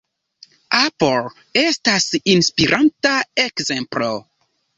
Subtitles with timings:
[0.77, 2.07] Apple estas
[2.37, 3.13] inspiranta
[3.45, 4.11] ekzemplo.